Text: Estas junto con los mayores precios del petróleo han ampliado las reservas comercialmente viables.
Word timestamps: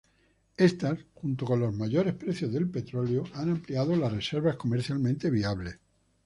Estas 0.57 0.97
junto 1.13 1.45
con 1.45 1.59
los 1.59 1.75
mayores 1.75 2.15
precios 2.15 2.51
del 2.51 2.67
petróleo 2.71 3.23
han 3.35 3.51
ampliado 3.51 3.95
las 3.95 4.11
reservas 4.11 4.55
comercialmente 4.57 5.29
viables. 5.29 5.77